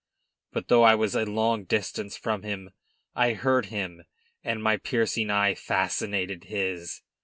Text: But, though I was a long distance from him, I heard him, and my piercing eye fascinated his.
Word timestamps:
But, 0.51 0.67
though 0.67 0.81
I 0.81 0.95
was 0.95 1.13
a 1.13 1.25
long 1.27 1.63
distance 1.65 2.17
from 2.17 2.41
him, 2.41 2.71
I 3.13 3.33
heard 3.33 3.67
him, 3.67 4.01
and 4.43 4.63
my 4.63 4.77
piercing 4.77 5.29
eye 5.29 5.53
fascinated 5.53 6.45
his. 6.45 7.03